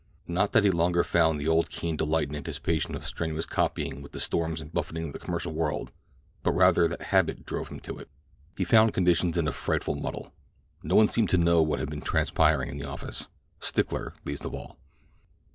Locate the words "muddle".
9.93-10.33